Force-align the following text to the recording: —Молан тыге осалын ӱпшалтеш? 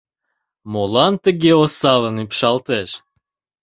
—Молан 0.71 1.13
тыге 1.23 1.51
осалын 1.63 2.15
ӱпшалтеш? 2.23 2.89